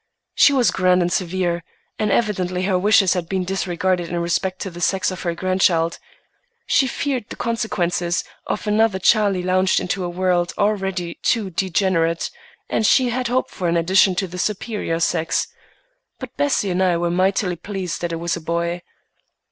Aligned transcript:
She 0.33 0.51
was 0.51 0.71
grand 0.71 1.03
and 1.03 1.13
severe, 1.13 1.63
and 1.99 2.11
evidently 2.11 2.63
her 2.63 2.79
wishes 2.79 3.13
had 3.13 3.29
been 3.29 3.43
disregarded 3.43 4.09
in 4.09 4.17
respect 4.17 4.57
to 4.61 4.71
the 4.71 4.81
sex 4.81 5.11
of 5.11 5.21
her 5.21 5.35
grandchild. 5.35 5.99
She 6.65 6.87
feared 6.87 7.29
the 7.29 7.35
consequences 7.35 8.23
of 8.47 8.65
another 8.65 8.97
Charlie 8.97 9.43
launched 9.43 9.79
into 9.79 10.03
a 10.03 10.09
world 10.09 10.53
already 10.57 11.19
too 11.21 11.51
degenerate, 11.51 12.31
and 12.67 12.83
she 12.83 13.09
had 13.09 13.27
hoped 13.27 13.51
for 13.51 13.67
an 13.67 13.77
addition 13.77 14.15
to 14.15 14.27
the 14.27 14.39
superior 14.39 14.99
sex. 14.99 15.45
But 16.17 16.35
Bessie 16.35 16.71
and 16.71 16.81
I 16.81 16.97
were 16.97 17.11
mightily 17.11 17.55
pleased 17.55 18.01
that 18.01 18.11
it 18.11 18.15
was 18.15 18.35
a 18.35 18.41
boy. 18.41 18.81